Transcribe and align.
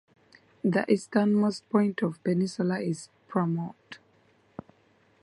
The 0.63 0.83
easternmost 0.91 1.69
point 1.69 2.01
of 2.01 2.13
the 2.13 2.19
peninsula 2.31 2.79
is 2.79 3.09
Pramort. 3.29 3.99